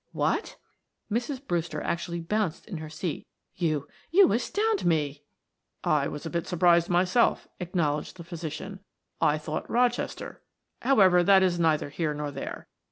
"What!" 0.13 0.57
Mrs. 1.11 1.45
Brewster 1.45 1.79
actually 1.79 2.21
bounced 2.21 2.65
in 2.65 2.77
her 2.77 2.89
seat. 2.89 3.27
"You 3.55 3.87
you 4.09 4.31
astound 4.33 4.83
me!" 4.83 5.21
"I 5.83 6.07
was 6.07 6.25
a 6.25 6.31
bit 6.31 6.47
surprised 6.47 6.89
myself," 6.89 7.47
acknowledged 7.59 8.17
the 8.17 8.23
physician. 8.23 8.79
"I 9.21 9.37
thought 9.37 9.69
Rochester 9.69 10.41
however, 10.81 11.21
that 11.23 11.43
is 11.43 11.59
neither 11.59 11.89
here 11.89 12.15
nor 12.15 12.31
there. 12.31 12.67